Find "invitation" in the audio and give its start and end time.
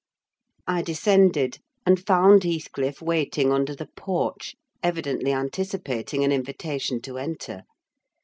6.31-7.01